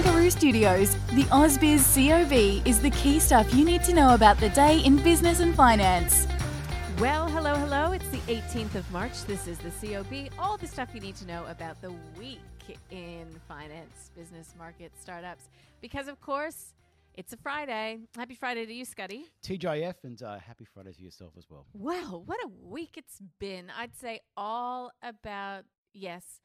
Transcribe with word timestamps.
From 0.00 0.14
Barangaroo 0.14 0.32
Studios, 0.32 0.94
the 1.14 1.24
AusBiz 1.24 1.84
COB 1.94 2.66
is 2.66 2.80
the 2.80 2.88
key 2.90 3.18
stuff 3.18 3.52
you 3.52 3.66
need 3.66 3.82
to 3.84 3.92
know 3.92 4.14
about 4.14 4.38
the 4.38 4.48
day 4.50 4.78
in 4.78 4.96
business 4.96 5.40
and 5.40 5.54
finance. 5.54 6.26
Well, 6.98 7.28
hello, 7.28 7.54
hello. 7.54 7.92
It's 7.92 8.08
the 8.08 8.20
18th 8.20 8.76
of 8.76 8.90
March. 8.92 9.24
This 9.24 9.46
is 9.46 9.58
the 9.58 9.70
COB. 9.70 10.30
All 10.38 10.56
the 10.56 10.66
stuff 10.66 10.94
you 10.94 11.00
need 11.00 11.16
to 11.16 11.26
know 11.26 11.44
about 11.46 11.82
the 11.82 11.92
week 12.16 12.40
in 12.90 13.26
finance, 13.46 14.10
business, 14.16 14.54
markets, 14.56 14.98
startups. 15.02 15.50
Because, 15.82 16.08
of 16.08 16.18
course, 16.22 16.72
it's 17.14 17.34
a 17.34 17.36
Friday. 17.36 17.98
Happy 18.16 18.34
Friday 18.34 18.64
to 18.64 18.72
you, 18.72 18.86
Scuddy. 18.86 19.24
TJF, 19.44 19.96
and 20.04 20.22
uh, 20.22 20.38
happy 20.38 20.64
Friday 20.64 20.94
to 20.94 21.02
yourself 21.02 21.32
as 21.36 21.44
well. 21.50 21.66
Well, 21.74 22.22
what 22.24 22.38
a 22.42 22.48
week 22.48 22.96
it's 22.96 23.20
been. 23.38 23.70
I'd 23.76 23.96
say 23.96 24.20
all 24.34 24.92
about, 25.02 25.64
yes, 25.92 26.40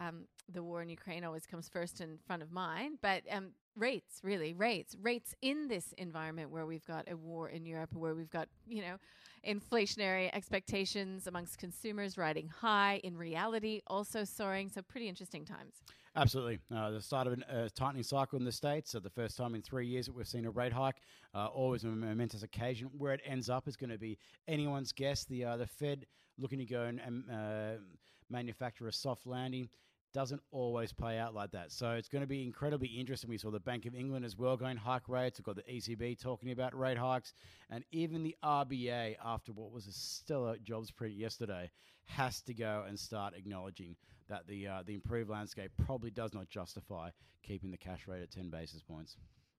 um, 0.00 0.24
the 0.52 0.62
war 0.62 0.82
in 0.82 0.88
Ukraine 0.88 1.24
always 1.24 1.46
comes 1.46 1.68
first 1.68 2.00
in 2.00 2.18
front 2.26 2.42
of 2.42 2.52
mind, 2.52 2.98
but 3.02 3.22
um, 3.30 3.50
rates, 3.76 4.20
really, 4.22 4.52
rates, 4.52 4.96
rates 5.00 5.34
in 5.42 5.68
this 5.68 5.92
environment 5.98 6.50
where 6.50 6.66
we've 6.66 6.86
got 6.86 7.10
a 7.10 7.16
war 7.16 7.48
in 7.48 7.66
Europe, 7.66 7.90
where 7.94 8.14
we've 8.14 8.30
got, 8.30 8.48
you 8.66 8.82
know, 8.82 8.96
inflationary 9.46 10.30
expectations 10.32 11.26
amongst 11.26 11.58
consumers 11.58 12.18
riding 12.18 12.48
high, 12.48 13.00
in 13.04 13.16
reality 13.16 13.80
also 13.86 14.24
soaring. 14.24 14.68
So, 14.68 14.82
pretty 14.82 15.08
interesting 15.08 15.44
times. 15.44 15.82
Absolutely. 16.16 16.58
Uh, 16.74 16.90
the 16.90 17.00
start 17.00 17.26
of 17.26 17.38
a 17.38 17.64
uh, 17.64 17.68
tightening 17.74 18.02
cycle 18.02 18.38
in 18.38 18.44
the 18.44 18.52
States. 18.52 18.90
So 18.90 18.98
the 18.98 19.10
first 19.10 19.36
time 19.36 19.54
in 19.54 19.60
three 19.60 19.86
years 19.86 20.06
that 20.06 20.14
we've 20.14 20.26
seen 20.26 20.46
a 20.46 20.50
rate 20.50 20.72
hike. 20.72 20.96
Uh, 21.34 21.46
always 21.46 21.84
a 21.84 21.88
momentous 21.88 22.42
occasion. 22.42 22.88
Where 22.96 23.12
it 23.12 23.20
ends 23.26 23.50
up 23.50 23.68
is 23.68 23.76
going 23.76 23.90
to 23.90 23.98
be 23.98 24.18
anyone's 24.48 24.92
guess. 24.92 25.24
The, 25.26 25.44
uh, 25.44 25.56
the 25.58 25.66
Fed 25.66 26.06
looking 26.38 26.58
to 26.58 26.64
go 26.64 26.84
and 26.84 27.24
uh, 27.30 27.82
manufacture 28.30 28.88
a 28.88 28.92
soft 28.92 29.26
landing 29.26 29.68
doesn't 30.16 30.40
always 30.50 30.94
play 30.94 31.18
out 31.18 31.34
like 31.34 31.50
that. 31.50 31.70
So 31.70 31.90
it's 31.90 32.08
going 32.08 32.22
to 32.22 32.26
be 32.26 32.42
incredibly 32.42 32.88
interesting. 32.88 33.28
We 33.28 33.36
saw 33.36 33.50
the 33.50 33.60
Bank 33.60 33.84
of 33.84 33.94
England 33.94 34.24
as 34.24 34.34
well 34.34 34.56
going 34.56 34.78
hike 34.78 35.10
rates. 35.10 35.38
We've 35.38 35.44
got 35.44 35.56
the 35.56 35.70
ECB 35.70 36.18
talking 36.18 36.52
about 36.52 36.78
rate 36.78 36.96
hikes. 36.96 37.34
And 37.68 37.84
even 37.92 38.22
the 38.22 38.34
RBA, 38.42 39.16
after 39.22 39.52
what 39.52 39.72
was 39.72 39.86
a 39.86 39.92
stellar 39.92 40.56
jobs 40.56 40.90
print 40.90 41.16
yesterday, 41.16 41.70
has 42.06 42.40
to 42.42 42.54
go 42.54 42.84
and 42.88 42.98
start 42.98 43.34
acknowledging 43.36 43.94
that 44.28 44.46
the, 44.46 44.66
uh, 44.66 44.82
the 44.86 44.94
improved 44.94 45.28
landscape 45.28 45.70
probably 45.84 46.10
does 46.10 46.32
not 46.32 46.48
justify 46.48 47.10
keeping 47.42 47.70
the 47.70 47.76
cash 47.76 48.08
rate 48.08 48.22
at 48.22 48.30
10 48.30 48.48
basis 48.48 48.82
points. 48.82 49.16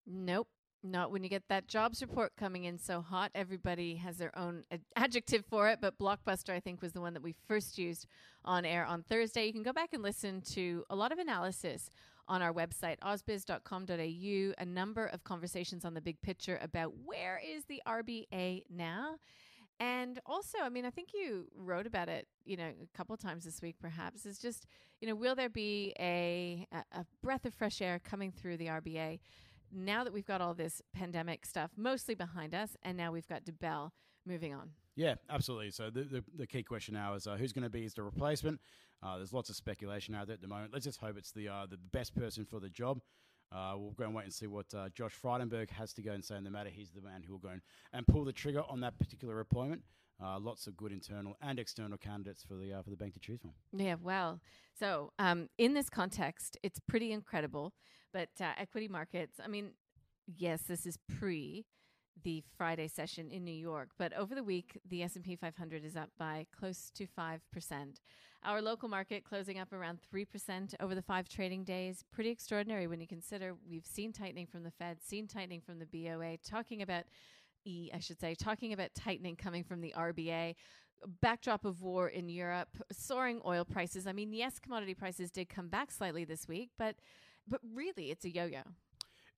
Nope. 0.08 0.48
Not 0.84 1.12
when 1.12 1.24
you 1.24 1.30
get 1.30 1.44
that 1.50 1.68
jobs 1.68 2.02
report 2.02 2.34
coming 2.38 2.66
in 2.66 2.78
so 2.78 3.02
hot. 3.02 3.32
Everybody 3.34 3.96
has 3.96 4.18
their 4.18 4.38
own 4.38 4.64
ad- 4.72 4.82
adjective 4.96 5.44
for 5.50 5.70
it, 5.70 5.80
but 5.82 5.98
Blockbuster, 5.98 6.52
I 6.54 6.60
think, 6.60 6.82
was 6.82 6.94
the 6.94 7.02
one 7.02 7.14
that 7.14 7.24
we 7.24 7.36
first 7.48 7.78
used 7.78 8.06
on 8.46 8.64
air 8.64 8.86
on 8.86 9.04
Thursday. 9.04 9.46
You 9.48 9.54
can 9.54 9.64
go 9.64 9.74
back 9.74 9.90
and 9.94 10.04
listen 10.04 10.42
to 10.54 10.84
a 10.90 10.96
lot 10.96 11.12
of 11.12 11.18
analysis 11.18 11.90
on 12.28 12.42
our 12.42 12.54
website, 12.54 13.00
ausbiz.com.au, 13.00 14.54
a 14.58 14.66
number 14.66 15.06
of 15.08 15.24
conversations 15.24 15.84
on 15.84 15.94
the 15.94 16.02
big 16.02 16.22
picture 16.22 16.60
about 16.62 16.94
where 17.06 17.42
is 17.44 17.66
the 17.66 17.82
RBA 17.88 18.64
now. 18.70 19.16
And 19.80 20.20
also, 20.26 20.58
I 20.62 20.70
mean, 20.70 20.86
I 20.86 20.90
think 20.90 21.10
you 21.14 21.48
wrote 21.56 21.86
about 21.86 22.10
it, 22.10 22.28
you 22.46 22.58
know, 22.58 22.66
a 22.82 22.98
couple 22.98 23.16
times 23.16 23.46
this 23.46 23.62
week, 23.62 23.76
perhaps. 23.80 24.26
Is 24.26 24.40
just, 24.40 24.66
you 25.02 25.08
know, 25.08 25.16
will 25.16 25.36
there 25.36 25.50
be 25.50 25.94
a, 26.00 26.66
a 26.92 27.06
breath 27.22 27.46
of 27.46 27.54
fresh 27.54 27.82
air 27.82 28.00
coming 28.04 28.32
through 28.32 28.58
the 28.58 28.68
RBA? 28.68 29.20
Now 29.72 30.04
that 30.04 30.14
we've 30.14 30.26
got 30.26 30.42
all 30.42 30.54
this 30.54 30.82
pandemic 30.94 31.46
stuff 31.46 31.72
mostly 31.78 32.16
behind 32.16 32.54
us, 32.54 32.78
and 32.84 32.98
now 32.98 33.12
we've 33.12 33.28
got 33.28 33.46
Debelle 33.46 33.92
moving 34.26 34.54
on. 34.54 34.72
Yeah, 34.96 35.16
absolutely. 35.30 35.72
So 35.72 35.90
the, 35.90 36.04
the, 36.04 36.24
the 36.36 36.48
key 36.48 36.64
question 36.64 36.96
now 36.96 37.14
is 37.14 37.28
uh, 37.28 37.36
who's 37.38 37.54
going 37.54 37.64
to 37.64 37.70
be 37.70 37.86
as 37.86 37.94
the 37.94 38.04
replacement? 38.04 38.60
Uh, 39.04 39.18
there's 39.18 39.34
lots 39.34 39.50
of 39.50 39.56
speculation 39.56 40.16
out 40.16 40.28
there 40.28 40.34
at 40.34 40.42
the 40.42 40.48
moment. 40.48 40.74
Let's 40.74 40.86
just 40.86 41.00
hope 41.00 41.18
it's 41.18 41.32
the 41.32 41.48
uh, 41.48 41.68
the 41.70 41.78
best 41.78 42.16
person 42.16 42.46
for 42.46 42.60
the 42.60 42.70
job. 42.70 43.00
Uh, 43.52 43.76
we'll 43.78 43.92
go 43.92 44.04
and 44.06 44.14
wait 44.14 44.26
and 44.26 44.34
see 44.34 44.48
what 44.48 44.66
uh, 44.74 44.90
Josh 44.90 45.14
Frydenberg 45.24 45.70
has 45.70 45.94
to 45.94 46.02
go 46.02 46.12
and 46.12 46.26
say 46.26 46.36
in 46.36 46.44
the 46.44 46.50
matter. 46.50 46.70
He's 46.70 46.92
the 46.92 47.02
man 47.02 47.24
who 47.26 47.34
will 47.34 47.40
go 47.40 47.50
and, 47.50 47.62
and 47.94 48.06
pull 48.06 48.26
the 48.26 48.34
trigger 48.34 48.64
on 48.68 48.82
that 48.82 49.00
particular 49.00 49.40
appointment. 49.40 49.84
Uh, 50.22 50.40
lots 50.40 50.66
of 50.66 50.76
good 50.76 50.92
internal 50.92 51.38
and 51.42 51.60
external 51.60 51.98
candidates 51.98 52.44
for 52.44 52.56
the 52.56 52.74
uh, 52.74 52.82
for 52.82 52.90
the 52.90 52.98
bank 52.98 53.14
to 53.14 53.20
choose 53.20 53.40
from. 53.40 53.52
Yeah, 53.72 53.96
well, 54.02 54.42
so 54.80 55.14
um, 55.20 55.48
in 55.60 55.76
this 55.76 55.90
context, 55.90 56.58
it's 56.64 56.80
pretty 56.80 57.12
incredible 57.12 57.74
but 58.18 58.44
uh, 58.44 58.50
equity 58.58 58.88
markets, 58.88 59.40
I 59.44 59.48
mean, 59.48 59.74
yes, 60.26 60.64
this 60.64 60.88
is 60.88 60.98
pre 61.20 61.66
the 62.24 62.44
Friday 62.58 62.88
session 62.88 63.30
in 63.30 63.44
New 63.44 63.52
York, 63.52 63.90
but 64.00 64.12
over 64.14 64.34
the 64.34 64.44
week 64.44 64.76
the 64.90 65.04
S&P 65.04 65.36
500 65.36 65.86
is 65.86 65.96
up 65.96 66.10
by 66.18 66.48
close 66.58 66.90
to 66.96 67.06
5%. 67.06 67.40
Our 68.44 68.60
local 68.60 68.90
market 68.90 69.24
closing 69.24 69.60
up 69.60 69.72
around 69.72 70.00
3% 70.12 70.74
over 70.80 70.96
the 70.96 71.02
5 71.04 71.30
trading 71.30 71.64
days. 71.64 72.04
Pretty 72.12 72.32
extraordinary 72.32 72.88
when 72.88 73.00
you 73.00 73.06
consider 73.06 73.56
we've 73.70 73.86
seen 73.86 74.12
tightening 74.12 74.48
from 74.48 74.64
the 74.64 74.72
Fed, 74.72 74.98
seen 75.00 75.28
tightening 75.28 75.62
from 75.62 75.78
the 75.78 75.86
BOA, 75.86 76.38
talking 76.44 76.82
about 76.82 77.04
E, 77.66 77.92
I 77.94 78.00
should 78.00 78.20
say, 78.20 78.34
talking 78.34 78.74
about 78.74 78.96
tightening 78.96 79.36
coming 79.36 79.64
from 79.64 79.82
the 79.82 79.94
RBA 79.96 80.56
backdrop 81.22 81.66
of 81.66 81.84
war 81.84 82.08
in 82.08 82.30
Europe, 82.30 82.70
soaring 82.92 83.42
oil 83.46 83.64
prices. 83.64 84.08
I 84.08 84.12
mean, 84.12 84.34
yes, 84.34 84.58
commodity 84.58 84.96
prices 84.96 85.30
did 85.30 85.50
come 85.50 85.68
back 85.68 85.92
slightly 85.92 86.26
this 86.26 86.48
week, 86.48 86.72
but 86.80 86.96
but 87.48 87.62
really, 87.74 88.12
it's 88.12 88.26
a 88.26 88.30
yo-yo. 88.30 88.62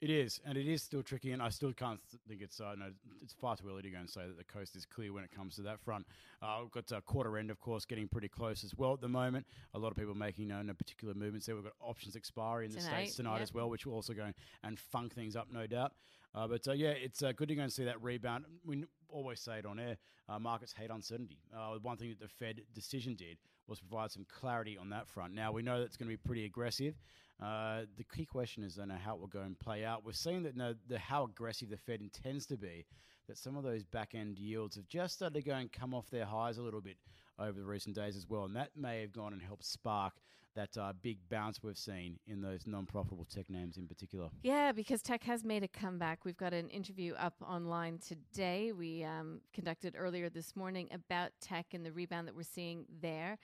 It 0.02 0.10
is, 0.10 0.40
and 0.46 0.58
it 0.58 0.66
is 0.66 0.82
still 0.82 1.04
tricky, 1.04 1.34
and 1.34 1.42
I 1.42 1.50
still 1.50 1.74
can't 1.74 2.00
think 2.26 2.42
it's 2.42 2.62
uh, 2.62 2.74
no, 2.78 2.86
it's 3.22 3.34
far 3.34 3.58
too 3.58 3.68
early 3.70 3.82
to 3.82 3.90
go 3.90 3.98
and 3.98 4.10
say 4.10 4.22
that 4.22 4.38
the 4.38 4.46
coast 4.46 4.78
is 4.78 4.86
clear 4.86 5.12
when 5.12 5.26
it 5.26 5.32
comes 5.36 5.56
to 5.56 5.62
that 5.64 5.82
front. 5.82 6.08
Uh, 6.42 6.60
we've 6.62 6.72
got 6.72 6.90
uh, 6.96 7.02
quarter 7.02 7.38
end, 7.38 7.52
of 7.52 7.60
course, 7.60 7.84
getting 7.84 8.08
pretty 8.08 8.30
close 8.30 8.64
as 8.64 8.74
well 8.76 8.94
at 8.94 9.02
the 9.02 9.10
moment. 9.10 9.46
A 9.74 9.80
lot 9.80 9.92
of 9.92 9.98
people 9.98 10.16
making 10.16 10.52
uh, 10.52 10.64
no 10.64 10.74
particular 10.74 11.14
movements 11.14 11.48
there. 11.48 11.56
We've 11.56 11.66
got 11.66 11.74
options 11.82 12.16
expiry 12.16 12.66
in 12.66 12.72
the 12.72 12.80
states 12.80 13.16
tonight 13.16 13.36
yep. 13.36 13.42
as 13.42 13.54
well, 13.54 13.70
which 13.70 13.86
will 13.86 13.94
also 13.94 14.14
go 14.14 14.32
and 14.64 14.80
funk 14.80 15.14
things 15.14 15.36
up, 15.36 15.48
no 15.52 15.68
doubt. 15.68 15.92
Uh, 16.36 16.48
but 16.48 16.68
uh, 16.68 16.74
yeah, 16.74 16.90
it's 16.90 17.24
uh, 17.24 17.32
good 17.32 17.48
to 17.48 17.56
go 17.56 17.64
and 17.64 17.74
see 17.74 17.84
that 17.86 18.02
rebound. 18.02 18.46
We 18.64 18.86
always 19.10 19.40
say 19.40 19.60
it 19.60 19.66
on 19.66 19.80
air. 19.80 19.98
Uh, 20.28 20.40
markets 20.40 20.74
hate 20.74 20.92
uncertainty. 20.92 21.40
Uh, 21.56 21.78
one 21.82 21.98
thing 21.98 22.10
that 22.10 22.20
the 22.20 22.28
Fed 22.28 22.62
decision 22.74 23.16
did 23.16 23.38
was 23.68 23.80
provide 23.80 24.12
some 24.12 24.26
clarity 24.30 24.78
on 24.78 24.90
that 24.90 25.08
front. 25.08 25.34
Now 25.34 25.52
we 25.52 25.62
know 25.62 25.80
that's 25.80 25.98
going 25.98 26.10
to 26.10 26.14
be 26.14 26.18
pretty 26.18 26.46
aggressive. 26.46 26.96
Uh, 27.42 27.82
the 27.98 28.04
key 28.04 28.26
question 28.26 28.64
is, 28.64 28.78
know 28.78 28.96
how 29.04 29.16
it 29.16 29.20
will 29.20 29.28
go 29.28 29.42
and 29.42 29.58
play 29.58 29.86
out. 29.86 30.06
We're 30.06 30.12
seeing 30.12 30.44
that 30.44 30.56
no, 30.56 30.76
the 30.88 31.00
how 31.00 31.24
aggressive 31.24 31.70
the 31.70 31.78
Fed 31.78 32.02
intends 32.02 32.46
to 32.48 32.58
be. 32.58 32.86
That 33.28 33.38
some 33.38 33.56
of 33.56 33.64
those 33.64 33.84
back 33.84 34.16
end 34.16 34.40
yields 34.40 34.76
have 34.76 34.88
just 34.88 35.16
started 35.16 35.36
to 35.36 35.42
go 35.48 35.54
and 35.54 35.72
come 35.72 35.94
off 35.94 36.10
their 36.10 36.26
highs 36.26 36.58
a 36.58 36.64
little 36.64 36.82
bit 36.82 36.98
over 37.40 37.60
the 37.60 37.66
recent 37.66 37.96
days 37.96 38.16
as 38.16 38.28
well, 38.28 38.46
and 38.46 38.56
that 38.56 38.72
may 38.76 39.02
have 39.02 39.12
gone 39.12 39.34
and 39.34 39.42
helped 39.42 39.66
spark 39.66 40.14
that 40.56 40.78
uh, 40.78 40.94
big 41.02 41.18
bounce 41.30 41.62
we've 41.64 41.78
seen 41.78 42.18
in 42.28 42.42
those 42.42 42.66
non-profitable 42.66 43.26
tech 43.26 43.50
names 43.50 43.78
in 43.78 43.88
particular. 43.88 44.30
Yeah, 44.42 44.72
because 44.72 45.02
tech 45.02 45.24
has 45.24 45.44
made 45.44 45.64
a 45.64 45.68
comeback. 45.68 46.26
We've 46.26 46.38
got 46.38 46.54
an 46.54 46.70
interview 46.70 47.14
up 47.14 47.36
online 47.42 48.00
today. 48.00 48.72
We 48.72 49.04
um, 49.04 49.42
conducted 49.54 49.96
earlier 49.98 50.30
this 50.30 50.56
morning 50.56 50.90
about 50.92 51.32
tech 51.40 51.68
and 51.74 51.86
the 51.86 51.92
rebound 51.92 52.28
that 52.28 52.36
we're 52.36 52.44
seeing 52.44 52.86
there. 53.02 53.38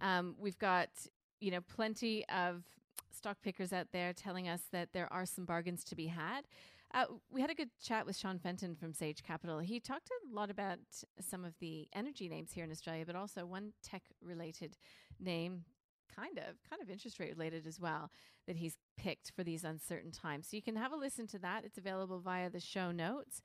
Um, 0.00 0.34
we've 0.38 0.58
got 0.58 0.88
you 1.40 1.50
know 1.50 1.60
plenty 1.60 2.28
of 2.28 2.64
stock 3.10 3.38
pickers 3.42 3.72
out 3.72 3.88
there 3.92 4.12
telling 4.12 4.48
us 4.48 4.62
that 4.72 4.92
there 4.92 5.12
are 5.12 5.26
some 5.26 5.44
bargains 5.44 5.84
to 5.84 5.96
be 5.96 6.06
had. 6.06 6.42
Uh, 6.94 7.04
we 7.30 7.40
had 7.40 7.50
a 7.50 7.54
good 7.54 7.70
chat 7.82 8.06
with 8.06 8.16
Sean 8.16 8.38
Fenton 8.38 8.74
from 8.74 8.94
Sage 8.94 9.22
Capital. 9.22 9.58
He 9.58 9.78
talked 9.78 10.08
a 10.10 10.34
lot 10.34 10.50
about 10.50 10.78
some 11.20 11.44
of 11.44 11.52
the 11.60 11.86
energy 11.94 12.28
names 12.28 12.52
here 12.52 12.64
in 12.64 12.70
Australia, 12.70 13.04
but 13.06 13.14
also 13.14 13.44
one 13.44 13.72
tech 13.82 14.04
related 14.22 14.76
name, 15.20 15.64
kind 16.14 16.38
of, 16.38 16.56
kind 16.68 16.80
of 16.80 16.88
interest 16.88 17.20
rate 17.20 17.34
related 17.36 17.66
as 17.66 17.78
well, 17.78 18.10
that 18.46 18.56
he's 18.56 18.78
picked 18.96 19.32
for 19.36 19.44
these 19.44 19.64
uncertain 19.64 20.10
times. 20.10 20.48
So 20.48 20.56
you 20.56 20.62
can 20.62 20.76
have 20.76 20.92
a 20.92 20.96
listen 20.96 21.26
to 21.28 21.38
that. 21.40 21.64
It's 21.64 21.76
available 21.76 22.20
via 22.20 22.48
the 22.48 22.60
show 22.60 22.90
notes. 22.90 23.42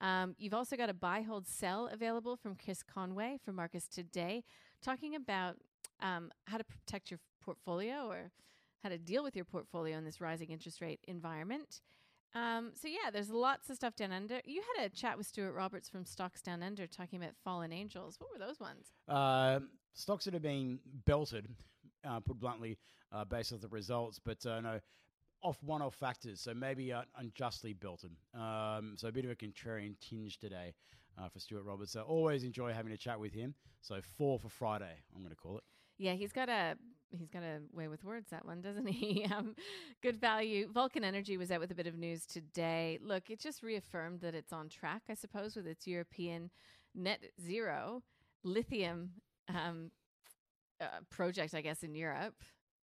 Um, 0.00 0.36
you've 0.38 0.54
also 0.54 0.76
got 0.76 0.88
a 0.88 0.94
buy, 0.94 1.22
hold, 1.22 1.48
sell 1.48 1.88
available 1.88 2.36
from 2.36 2.54
Chris 2.54 2.82
Conway 2.82 3.38
from 3.44 3.56
Marcus 3.56 3.88
Today, 3.88 4.44
talking 4.82 5.16
about 5.16 5.56
um, 6.00 6.30
how 6.46 6.58
to 6.58 6.64
protect 6.64 7.10
your 7.10 7.18
portfolio 7.42 8.06
or 8.08 8.30
how 8.84 8.88
to 8.88 8.98
deal 8.98 9.24
with 9.24 9.34
your 9.34 9.44
portfolio 9.44 9.96
in 9.98 10.04
this 10.04 10.20
rising 10.20 10.50
interest 10.50 10.80
rate 10.80 11.00
environment. 11.08 11.80
Um, 12.34 12.72
so 12.74 12.88
yeah, 12.88 13.10
there's 13.12 13.30
lots 13.30 13.70
of 13.70 13.76
stuff 13.76 13.94
down 13.94 14.12
under. 14.12 14.40
You 14.44 14.62
had 14.76 14.86
a 14.86 14.88
chat 14.88 15.16
with 15.16 15.26
Stuart 15.26 15.52
Roberts 15.52 15.88
from 15.88 16.04
Stocks 16.04 16.42
Down 16.42 16.62
Under 16.62 16.86
talking 16.86 17.22
about 17.22 17.34
fallen 17.44 17.72
angels. 17.72 18.16
What 18.18 18.30
were 18.32 18.44
those 18.44 18.58
ones? 18.58 18.88
Uh, 19.08 19.60
stocks 19.92 20.24
that 20.24 20.34
have 20.34 20.42
been 20.42 20.80
belted, 21.04 21.46
uh, 22.08 22.20
put 22.20 22.40
bluntly, 22.40 22.76
uh, 23.12 23.24
based 23.24 23.52
on 23.52 23.60
the 23.60 23.68
results, 23.68 24.18
but 24.18 24.44
uh, 24.46 24.60
no, 24.60 24.80
off 25.42 25.62
one-off 25.62 25.94
factors. 25.94 26.40
So 26.40 26.54
maybe 26.54 26.92
uh, 26.92 27.02
unjustly 27.18 27.72
belted. 27.72 28.10
Um, 28.34 28.94
so 28.96 29.08
a 29.08 29.12
bit 29.12 29.24
of 29.24 29.30
a 29.30 29.36
contrarian 29.36 29.94
tinge 30.00 30.38
today 30.38 30.74
uh, 31.16 31.28
for 31.28 31.38
Stuart 31.38 31.62
Roberts. 31.62 31.92
So 31.92 32.02
always 32.02 32.42
enjoy 32.42 32.72
having 32.72 32.92
a 32.92 32.96
chat 32.96 33.20
with 33.20 33.32
him. 33.32 33.54
So 33.80 34.00
four 34.18 34.40
for 34.40 34.48
Friday, 34.48 34.96
I'm 35.14 35.22
going 35.22 35.30
to 35.30 35.36
call 35.36 35.58
it. 35.58 35.64
Yeah, 35.98 36.14
he's 36.14 36.32
got 36.32 36.48
a 36.48 36.76
he's 37.18 37.30
got 37.30 37.42
a 37.42 37.60
way 37.72 37.88
with 37.88 38.04
words 38.04 38.30
that 38.30 38.44
one, 38.44 38.60
doesn't 38.60 38.86
he? 38.88 39.24
um, 39.24 39.54
good 40.02 40.20
value. 40.20 40.68
Vulcan 40.72 41.04
Energy 41.04 41.36
was 41.36 41.50
out 41.50 41.60
with 41.60 41.70
a 41.70 41.74
bit 41.74 41.86
of 41.86 41.96
news 41.96 42.26
today. 42.26 42.98
Look, 43.02 43.30
it 43.30 43.40
just 43.40 43.62
reaffirmed 43.62 44.20
that 44.20 44.34
it's 44.34 44.52
on 44.52 44.68
track, 44.68 45.02
I 45.08 45.14
suppose, 45.14 45.56
with 45.56 45.66
its 45.66 45.86
European 45.86 46.50
net 46.94 47.20
zero 47.44 48.02
lithium 48.44 49.10
um, 49.48 49.90
uh, 50.80 51.00
project, 51.10 51.54
I 51.54 51.60
guess, 51.60 51.82
in 51.82 51.94
Europe. 51.94 52.34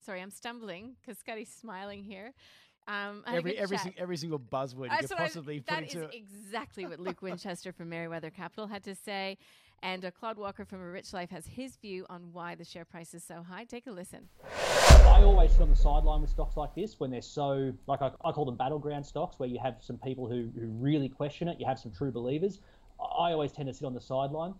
Sorry, 0.03 0.21
I'm 0.21 0.31
stumbling 0.31 0.95
because 0.99 1.19
Scotty's 1.19 1.51
smiling 1.51 2.03
here. 2.03 2.33
Um, 2.87 3.23
every 3.27 3.57
every 3.57 3.77
sing, 3.77 3.93
every 3.97 4.17
single 4.17 4.39
buzzword 4.39 4.91
you 4.91 5.07
could 5.07 5.17
possibly 5.17 5.59
put 5.59 5.83
into 5.83 5.99
That 5.99 6.15
is 6.15 6.15
exactly 6.15 6.85
what 6.87 6.99
Luke 6.99 7.21
Winchester 7.21 7.71
from 7.71 7.91
Merewether 7.91 8.33
Capital 8.33 8.65
had 8.65 8.83
to 8.85 8.95
say. 8.95 9.37
And 9.83 10.05
uh, 10.05 10.11
Claude 10.11 10.37
Walker 10.37 10.63
from 10.63 10.79
A 10.79 10.89
Rich 10.89 11.11
Life 11.11 11.31
has 11.31 11.47
his 11.47 11.75
view 11.77 12.05
on 12.07 12.21
why 12.31 12.53
the 12.53 12.63
share 12.63 12.85
price 12.85 13.15
is 13.15 13.23
so 13.23 13.41
high. 13.41 13.63
Take 13.63 13.87
a 13.87 13.91
listen. 13.91 14.29
I 14.45 15.21
always 15.23 15.51
sit 15.51 15.61
on 15.61 15.69
the 15.71 15.75
sideline 15.75 16.21
with 16.21 16.29
stocks 16.29 16.55
like 16.55 16.75
this 16.75 16.99
when 16.99 17.09
they're 17.09 17.21
so, 17.21 17.73
like 17.87 18.01
I, 18.01 18.11
I 18.23 18.31
call 18.31 18.45
them 18.45 18.57
battleground 18.57 19.05
stocks, 19.05 19.39
where 19.39 19.49
you 19.49 19.59
have 19.59 19.77
some 19.81 19.97
people 19.97 20.29
who, 20.29 20.49
who 20.59 20.67
really 20.67 21.09
question 21.09 21.47
it, 21.47 21.59
you 21.59 21.65
have 21.65 21.79
some 21.79 21.91
true 21.91 22.11
believers. 22.11 22.59
I 22.99 23.31
always 23.31 23.51
tend 23.51 23.69
to 23.69 23.73
sit 23.73 23.85
on 23.85 23.95
the 23.95 24.01
sideline. 24.01 24.53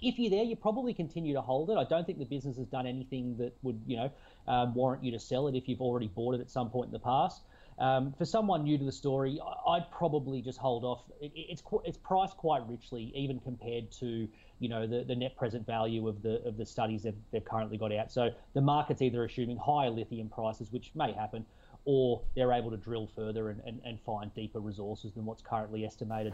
If 0.00 0.18
you're 0.18 0.30
there, 0.30 0.44
you 0.44 0.56
probably 0.56 0.94
continue 0.94 1.34
to 1.34 1.42
hold 1.42 1.68
it. 1.68 1.76
I 1.76 1.84
don't 1.84 2.06
think 2.06 2.18
the 2.18 2.24
business 2.24 2.56
has 2.56 2.66
done 2.66 2.86
anything 2.86 3.36
that 3.36 3.54
would, 3.62 3.80
you 3.86 3.96
know, 3.96 4.10
um, 4.48 4.74
warrant 4.74 5.04
you 5.04 5.12
to 5.12 5.20
sell 5.20 5.46
it 5.46 5.54
if 5.54 5.68
you've 5.68 5.82
already 5.82 6.08
bought 6.08 6.34
it 6.34 6.40
at 6.40 6.50
some 6.50 6.70
point 6.70 6.86
in 6.86 6.92
the 6.92 6.98
past. 6.98 7.42
Um, 7.78 8.14
for 8.16 8.24
someone 8.24 8.62
new 8.62 8.78
to 8.78 8.84
the 8.84 8.92
story, 8.92 9.40
I'd 9.66 9.90
probably 9.90 10.40
just 10.40 10.58
hold 10.58 10.84
off. 10.84 11.02
It, 11.20 11.32
it's 11.34 11.62
it's 11.84 11.98
priced 11.98 12.36
quite 12.36 12.62
richly, 12.68 13.12
even 13.16 13.40
compared 13.40 13.90
to 13.92 14.28
you 14.64 14.70
know 14.70 14.86
the, 14.86 15.04
the 15.04 15.14
net 15.14 15.36
present 15.36 15.66
value 15.66 16.08
of 16.08 16.22
the 16.22 16.42
of 16.48 16.56
the 16.56 16.64
studies 16.64 17.02
they've, 17.02 17.14
they've 17.32 17.44
currently 17.44 17.76
got 17.76 17.92
out. 17.92 18.10
So 18.10 18.30
the 18.54 18.62
market's 18.62 19.02
either 19.02 19.22
assuming 19.22 19.58
higher 19.58 19.90
lithium 19.90 20.30
prices, 20.30 20.72
which 20.72 20.90
may 20.94 21.12
happen, 21.12 21.44
or 21.84 22.22
they're 22.34 22.50
able 22.50 22.70
to 22.70 22.78
drill 22.78 23.06
further 23.14 23.50
and, 23.50 23.60
and, 23.66 23.82
and 23.84 24.00
find 24.00 24.32
deeper 24.34 24.60
resources 24.60 25.12
than 25.12 25.26
what's 25.26 25.42
currently 25.42 25.84
estimated. 25.84 26.32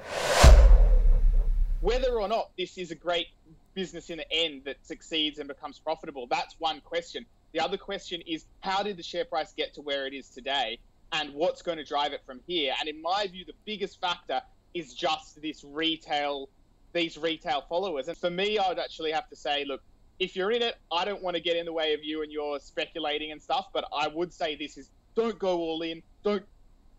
Whether 1.81 2.21
or 2.21 2.29
not 2.29 2.51
this 2.57 2.79
is 2.79 2.93
a 2.93 2.95
great 2.95 3.27
business 3.75 4.11
in 4.11 4.19
the 4.19 4.33
end 4.33 4.63
that 4.67 4.77
succeeds 4.87 5.41
and 5.41 5.49
becomes 5.49 5.81
profitable, 5.81 6.29
that's 6.29 6.55
one 6.61 6.81
question. 6.83 7.27
The 7.53 7.59
other 7.59 7.79
question 7.79 8.21
is 8.29 8.45
how 8.61 8.85
did 8.85 8.97
the 8.97 9.03
share 9.03 9.25
price 9.25 9.53
get 9.57 9.75
to 9.75 9.83
where 9.83 10.07
it 10.07 10.15
is 10.15 10.29
today? 10.29 10.79
and 11.13 11.35
what's 11.35 11.63
going 11.63 11.79
to 11.79 11.85
drive 11.85 12.13
it 12.13 12.23
from 12.25 12.41
here. 12.47 12.73
And 12.79 12.89
in 12.89 13.03
my 13.03 13.27
view, 13.27 13.45
the 13.45 13.55
biggest 13.65 14.01
factor 14.01 14.41
is 14.75 14.95
just 14.95 15.41
this 15.43 15.65
retail, 15.65 16.49
these 16.93 17.17
retail 17.19 17.65
followers. 17.69 18.09
And 18.09 18.17
for 18.17 18.31
me, 18.31 18.59
I 18.59 18.69
would 18.69 18.79
actually 18.79 19.13
have 19.13 19.29
to 19.29 19.37
say, 19.37 19.65
look, 19.65 19.83
if 20.19 20.37
you're 20.37 20.51
in 20.51 20.63
it, 20.63 20.77
I 20.93 21.05
don't 21.05 21.23
want 21.23 21.37
to 21.37 21.43
get 21.43 21.57
in 21.57 21.65
the 21.65 21.73
way 21.73 21.95
of 21.95 22.01
you 22.03 22.23
and 22.23 22.31
your 22.31 22.61
speculating 22.61 23.33
and 23.33 23.41
stuff, 23.41 23.69
but 23.73 23.85
I 23.95 24.09
would 24.09 24.33
say 24.33 24.55
this 24.55 24.77
is 24.77 24.91
don't 25.15 25.39
go 25.39 25.59
all 25.59 25.83
in. 25.83 26.03
Don't 26.23 26.45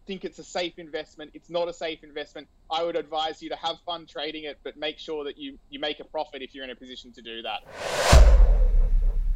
think 0.08 0.26
it's 0.26 0.40
a 0.40 0.44
safe 0.44 0.80
investment. 0.80 1.32
It's 1.34 1.50
not 1.50 1.68
a 1.68 1.74
safe 1.74 2.04
investment. 2.04 2.48
I 2.72 2.84
would 2.84 2.96
advise 2.96 3.42
you 3.42 3.50
to 3.50 3.56
have 3.56 3.78
fun 3.86 4.08
trading 4.08 4.46
it, 4.46 4.60
but 4.64 4.76
make 4.76 4.98
sure 4.98 5.24
that 5.24 5.38
you, 5.38 5.58
you 5.70 5.80
make 5.80 6.00
a 6.00 6.04
profit 6.04 6.42
if 6.42 6.56
you're 6.56 6.64
in 6.64 6.72
a 6.72 6.76
position 6.76 7.12
to 7.14 7.22
do 7.22 7.42
that. 7.44 7.60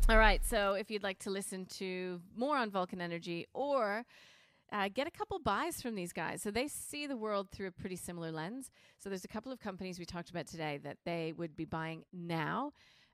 All 0.09 0.17
right. 0.17 0.43
So 0.43 0.73
if 0.73 0.89
you'd 0.89 1.03
like 1.03 1.19
to 1.19 1.29
listen 1.29 1.65
to 1.77 2.21
more 2.35 2.57
on 2.57 2.69
Vulcan 2.71 3.01
Energy 3.01 3.47
or 3.53 4.05
uh, 4.75 4.89
get 4.93 5.07
a 5.07 5.11
couple 5.11 5.39
buys 5.39 5.81
from 5.81 5.95
these 5.95 6.11
guys. 6.11 6.41
So 6.41 6.51
they 6.51 6.67
see 6.67 7.07
the 7.07 7.15
world 7.15 7.49
through 7.49 7.67
a 7.67 7.71
pretty 7.71 7.95
similar 7.95 8.31
lens. 8.31 8.69
So 8.99 9.09
there's 9.09 9.23
a 9.23 9.29
couple 9.29 9.51
of 9.51 9.59
companies 9.59 9.99
we 9.99 10.05
talked 10.05 10.29
about 10.29 10.47
today 10.47 10.79
that 10.83 10.97
they 11.05 11.33
would 11.37 11.55
be 11.55 11.65
buying 11.65 12.03
now. 12.11 12.73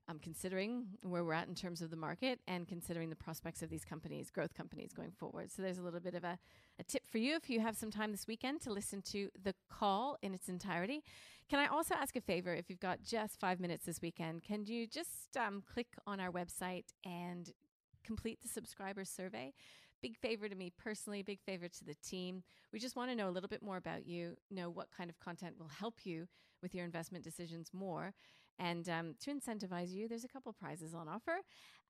Um, 0.10 0.18
considering 0.20 0.88
where 1.04 1.24
we're 1.24 1.34
at 1.34 1.48
in 1.48 1.54
terms 1.56 1.82
of 1.82 1.90
the 1.90 1.96
market 1.96 2.40
and 2.48 2.68
considering 2.68 3.10
the 3.10 3.16
prospects 3.16 3.62
of 3.62 3.70
these 3.70 3.86
companies, 3.86 4.30
growth 4.32 4.54
companies 4.54 4.92
going 4.92 5.12
forward. 5.12 5.52
So 5.52 5.62
there's 5.62 5.78
a 5.78 5.84
little 5.84 6.00
bit 6.00 6.16
of 6.16 6.24
a, 6.24 6.38
a 6.80 6.84
tip 6.84 7.04
for 7.08 7.20
you 7.20 7.36
if 7.36 7.50
you 7.50 7.62
have 7.62 7.78
some 7.78 7.92
time 7.92 8.12
this 8.12 8.28
weekend 8.28 8.62
to 8.62 8.74
listen 8.74 9.04
to 9.12 9.30
the 9.42 9.54
call 9.70 10.18
in 10.24 10.34
its 10.34 10.50
entirety. 10.50 11.04
Can 11.50 11.60
I 11.60 11.68
also 11.68 11.94
ask 11.94 12.16
a 12.16 12.22
favor 12.22 12.54
if 12.54 12.70
you've 12.70 12.80
got 12.80 13.04
just 13.04 13.40
five 13.40 13.60
minutes 13.60 13.86
this 13.86 14.02
weekend? 14.02 14.42
Can 14.42 14.66
you 14.66 14.88
just 14.88 15.38
um, 15.38 15.64
click 15.72 15.88
on 16.08 16.20
our 16.20 16.32
website 16.32 16.86
and 17.06 17.54
complete 18.04 18.42
the 18.42 18.50
subscriber 18.50 19.06
survey? 19.06 19.54
Big 20.02 20.18
favor 20.18 20.50
to 20.50 20.56
me 20.56 20.72
personally, 20.78 21.22
big 21.24 21.42
favor 21.42 21.68
to 21.68 21.84
the 21.84 21.96
team. 21.96 22.44
We 22.74 22.80
just 22.80 22.96
want 22.96 23.10
to 23.12 23.16
know 23.16 23.30
a 23.30 23.32
little 23.32 23.50
bit 23.50 23.62
more 23.62 23.78
about 23.78 24.06
you, 24.06 24.36
know 24.50 24.70
what 24.70 24.88
kind 24.96 25.10
of 25.10 25.20
content 25.20 25.56
will 25.60 25.68
help 25.68 26.06
you 26.06 26.28
with 26.62 26.76
your 26.76 26.86
investment 26.86 27.24
decisions 27.24 27.72
more. 27.74 28.14
And 28.60 28.88
um, 28.90 29.16
to 29.22 29.32
incentivize 29.32 29.92
you, 29.92 30.08
there's 30.08 30.24
a 30.24 30.28
couple 30.28 30.54
prizes 30.54 30.94
on 30.94 31.08
offer. 31.08 31.38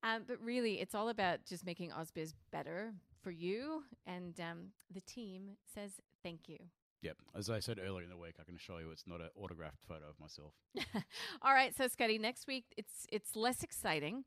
Um, 0.03 0.23
but 0.27 0.41
really, 0.41 0.79
it's 0.79 0.95
all 0.95 1.09
about 1.09 1.39
just 1.45 1.65
making 1.65 1.91
AusBiz 1.91 2.33
better 2.51 2.93
for 3.21 3.31
you. 3.31 3.83
And 4.05 4.39
um, 4.39 4.67
the 4.93 5.01
team 5.01 5.57
says 5.73 5.91
thank 6.23 6.47
you. 6.47 6.57
Yep. 7.01 7.17
As 7.35 7.49
I 7.49 7.59
said 7.59 7.79
earlier 7.83 8.03
in 8.03 8.09
the 8.09 8.17
week, 8.17 8.35
I 8.39 8.43
can 8.43 8.55
assure 8.55 8.79
you 8.79 8.91
it's 8.91 9.07
not 9.07 9.21
an 9.21 9.29
autographed 9.35 9.83
photo 9.87 10.05
of 10.07 10.19
myself. 10.19 10.53
all 11.41 11.53
right. 11.53 11.75
So, 11.75 11.87
Scotty, 11.87 12.19
next 12.19 12.47
week 12.47 12.65
it's 12.77 13.07
it's 13.11 13.35
less 13.35 13.63
exciting 13.63 14.23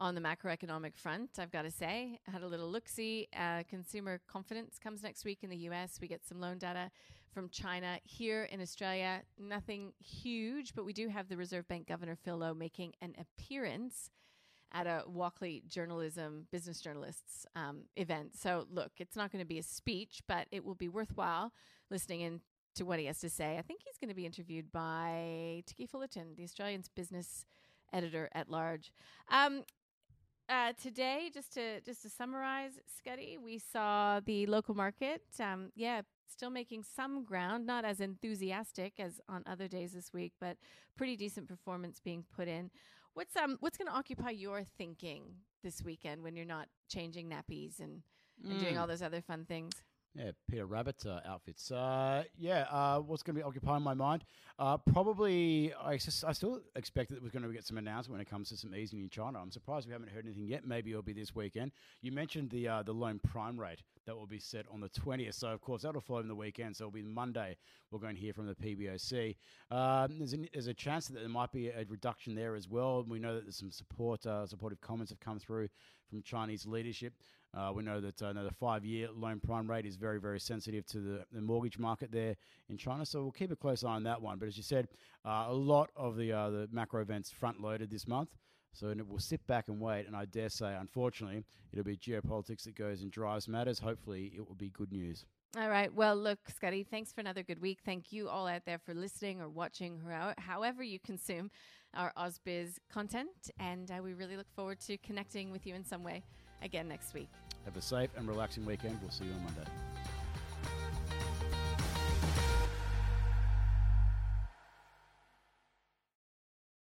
on 0.00 0.14
the 0.14 0.20
macroeconomic 0.20 0.96
front, 0.96 1.30
I've 1.38 1.50
got 1.50 1.62
to 1.62 1.70
say. 1.70 2.20
I 2.26 2.30
had 2.30 2.42
a 2.42 2.46
little 2.46 2.68
look 2.68 2.88
see. 2.88 3.28
Uh, 3.36 3.62
consumer 3.68 4.20
confidence 4.26 4.78
comes 4.78 5.02
next 5.02 5.24
week 5.24 5.38
in 5.42 5.50
the 5.50 5.56
US. 5.68 5.98
We 6.00 6.08
get 6.08 6.24
some 6.24 6.40
loan 6.40 6.58
data 6.58 6.90
from 7.32 7.48
China. 7.48 7.98
Here 8.04 8.44
in 8.44 8.60
Australia, 8.60 9.22
nothing 9.38 9.92
huge, 9.98 10.74
but 10.74 10.84
we 10.84 10.92
do 10.92 11.08
have 11.08 11.28
the 11.28 11.36
Reserve 11.36 11.66
Bank 11.68 11.88
Governor 11.88 12.16
Phil 12.16 12.38
Lowe 12.38 12.54
making 12.54 12.94
an 13.02 13.14
appearance 13.18 14.10
at 14.72 14.86
a 14.86 15.02
Walkley 15.06 15.62
Journalism 15.66 16.46
Business 16.50 16.80
Journalists 16.80 17.46
um, 17.56 17.82
event. 17.96 18.36
So, 18.36 18.66
look, 18.70 18.92
it's 18.98 19.16
not 19.16 19.32
going 19.32 19.42
to 19.42 19.48
be 19.48 19.58
a 19.58 19.62
speech, 19.62 20.22
but 20.28 20.46
it 20.52 20.64
will 20.64 20.74
be 20.74 20.88
worthwhile 20.88 21.52
listening 21.90 22.20
in 22.20 22.40
to 22.74 22.84
what 22.84 22.98
he 22.98 23.06
has 23.06 23.18
to 23.20 23.30
say. 23.30 23.56
I 23.58 23.62
think 23.62 23.80
he's 23.84 23.98
going 23.98 24.10
to 24.10 24.14
be 24.14 24.26
interviewed 24.26 24.70
by 24.70 25.62
Ticky 25.66 25.86
Fullerton, 25.86 26.34
the 26.36 26.44
Australian's 26.44 26.88
business 26.88 27.46
editor 27.92 28.28
at 28.32 28.50
large. 28.50 28.92
Um, 29.30 29.62
uh, 30.48 30.72
today, 30.80 31.30
just 31.32 31.52
to 31.54 31.80
just 31.82 32.02
to 32.02 32.08
summarize, 32.08 32.72
Scuddy, 32.88 33.38
we 33.38 33.58
saw 33.58 34.20
the 34.20 34.46
local 34.46 34.74
market. 34.74 35.22
Um, 35.40 35.70
yeah, 35.74 36.02
still 36.26 36.50
making 36.50 36.84
some 36.84 37.24
ground, 37.24 37.66
not 37.66 37.84
as 37.84 38.00
enthusiastic 38.00 38.94
as 38.98 39.20
on 39.28 39.42
other 39.46 39.68
days 39.68 39.92
this 39.92 40.12
week, 40.12 40.32
but 40.40 40.56
pretty 40.96 41.16
decent 41.16 41.48
performance 41.48 42.00
being 42.00 42.24
put 42.34 42.48
in. 42.48 42.70
What's 43.14 43.36
um 43.36 43.56
what's 43.60 43.76
going 43.76 43.88
to 43.88 43.94
occupy 43.94 44.30
your 44.30 44.62
thinking 44.62 45.22
this 45.62 45.82
weekend 45.82 46.22
when 46.22 46.36
you're 46.36 46.46
not 46.46 46.68
changing 46.88 47.28
nappies 47.28 47.80
and, 47.80 48.02
and 48.44 48.54
mm. 48.54 48.60
doing 48.60 48.78
all 48.78 48.86
those 48.86 49.02
other 49.02 49.20
fun 49.20 49.44
things? 49.44 49.72
Yeah, 50.14 50.32
Peter 50.50 50.66
Rabbit 50.66 51.04
uh, 51.06 51.20
outfits. 51.26 51.70
Uh, 51.70 52.24
yeah, 52.36 52.66
uh, 52.70 52.98
what's 52.98 53.22
going 53.22 53.36
to 53.36 53.40
be 53.40 53.44
occupying 53.44 53.82
my 53.82 53.94
mind? 53.94 54.24
Uh, 54.58 54.76
probably, 54.76 55.72
I, 55.74 55.92
I 55.92 55.98
still 56.32 56.60
expected 56.74 57.16
that 57.16 57.22
we're 57.22 57.30
going 57.30 57.44
to 57.44 57.52
get 57.52 57.64
some 57.64 57.78
announcement 57.78 58.14
when 58.14 58.20
it 58.20 58.28
comes 58.28 58.48
to 58.48 58.56
some 58.56 58.74
easing 58.74 59.00
in 59.00 59.10
China. 59.10 59.38
I'm 59.40 59.52
surprised 59.52 59.86
we 59.86 59.92
haven't 59.92 60.10
heard 60.10 60.24
anything 60.24 60.48
yet. 60.48 60.66
Maybe 60.66 60.90
it'll 60.90 61.02
be 61.02 61.12
this 61.12 61.36
weekend. 61.36 61.70
You 62.00 62.10
mentioned 62.10 62.50
the 62.50 62.66
uh, 62.66 62.82
the 62.82 62.92
loan 62.92 63.20
prime 63.20 63.60
rate 63.60 63.82
that 64.06 64.16
will 64.16 64.26
be 64.26 64.40
set 64.40 64.66
on 64.72 64.80
the 64.80 64.88
20th. 64.88 65.34
So, 65.34 65.48
of 65.48 65.60
course, 65.60 65.82
that'll 65.82 66.00
follow 66.00 66.20
in 66.20 66.28
the 66.28 66.34
weekend. 66.34 66.76
So, 66.76 66.84
it'll 66.84 66.92
be 66.92 67.02
Monday. 67.02 67.56
We're 67.90 68.00
going 68.00 68.16
to 68.16 68.20
hear 68.20 68.32
from 68.32 68.46
the 68.46 68.54
PBOC. 68.54 69.36
Um, 69.70 70.18
there's, 70.18 70.34
a, 70.34 70.38
there's 70.52 70.66
a 70.66 70.74
chance 70.74 71.06
that 71.08 71.20
there 71.20 71.28
might 71.28 71.52
be 71.52 71.68
a 71.68 71.84
reduction 71.88 72.34
there 72.34 72.56
as 72.56 72.68
well. 72.68 73.04
We 73.06 73.18
know 73.20 73.34
that 73.34 73.44
there's 73.44 73.56
some 73.56 73.70
support, 73.70 74.26
uh, 74.26 74.46
supportive 74.46 74.80
comments 74.80 75.10
have 75.10 75.20
come 75.20 75.38
through 75.38 75.68
from 76.08 76.22
Chinese 76.22 76.66
leadership. 76.66 77.12
Uh, 77.56 77.72
we 77.74 77.82
know 77.82 78.00
that 78.00 78.20
uh, 78.22 78.32
the 78.32 78.50
five-year 78.50 79.08
loan 79.14 79.40
prime 79.40 79.68
rate 79.68 79.86
is 79.86 79.96
very, 79.96 80.20
very 80.20 80.38
sensitive 80.38 80.84
to 80.86 80.98
the, 80.98 81.24
the, 81.32 81.40
mortgage 81.40 81.78
market 81.78 82.12
there 82.12 82.36
in 82.68 82.76
China. 82.76 83.06
So 83.06 83.22
we'll 83.22 83.32
keep 83.32 83.50
a 83.50 83.56
close 83.56 83.84
eye 83.84 83.88
on 83.88 84.02
that 84.04 84.20
one. 84.20 84.38
But 84.38 84.48
as 84.48 84.56
you 84.56 84.62
said, 84.62 84.88
uh, 85.24 85.46
a 85.48 85.54
lot 85.54 85.90
of 85.96 86.16
the 86.16 86.32
uh, 86.32 86.50
the 86.50 86.68
macro 86.70 87.00
events 87.00 87.30
front-loaded 87.30 87.90
this 87.90 88.06
month. 88.06 88.28
So 88.74 88.94
we'll 89.08 89.18
sit 89.18 89.44
back 89.46 89.68
and 89.68 89.80
wait. 89.80 90.06
And 90.06 90.14
I 90.14 90.26
dare 90.26 90.50
say, 90.50 90.76
unfortunately, 90.78 91.42
it'll 91.72 91.84
be 91.84 91.96
geopolitics 91.96 92.64
that 92.64 92.76
goes 92.76 93.00
and 93.00 93.10
drives 93.10 93.48
matters. 93.48 93.78
Hopefully, 93.78 94.32
it 94.36 94.46
will 94.46 94.54
be 94.54 94.68
good 94.70 94.92
news. 94.92 95.24
All 95.56 95.70
right. 95.70 95.92
Well, 95.92 96.14
look, 96.14 96.38
Scotty, 96.54 96.84
thanks 96.84 97.10
for 97.10 97.22
another 97.22 97.42
good 97.42 97.62
week. 97.62 97.78
Thank 97.82 98.12
you 98.12 98.28
all 98.28 98.46
out 98.46 98.66
there 98.66 98.78
for 98.78 98.92
listening 98.92 99.40
or 99.40 99.48
watching, 99.48 100.02
however 100.36 100.82
you 100.82 101.00
consume 101.00 101.50
our 101.94 102.12
AusBiz 102.18 102.74
content. 102.92 103.50
And 103.58 103.90
uh, 103.90 104.02
we 104.02 104.12
really 104.12 104.36
look 104.36 104.50
forward 104.54 104.80
to 104.80 104.98
connecting 104.98 105.50
with 105.50 105.66
you 105.66 105.74
in 105.74 105.84
some 105.84 106.04
way 106.04 106.22
again 106.62 106.88
next 106.88 107.14
week. 107.14 107.28
Have 107.64 107.76
a 107.76 107.82
safe 107.82 108.10
and 108.16 108.28
relaxing 108.28 108.64
weekend. 108.64 108.98
We'll 109.00 109.10
see 109.10 109.24
you 109.24 109.32
on 109.32 109.44
Monday. 109.44 109.70